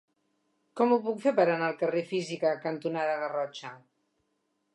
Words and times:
Com 0.79 0.93
ho 0.95 0.97
puc 1.07 1.19
fer 1.27 1.33
per 1.39 1.45
anar 1.45 1.67
al 1.67 1.77
carrer 1.83 2.03
Física 2.15 2.55
cantonada 2.67 3.17
Garrotxa? 3.27 3.75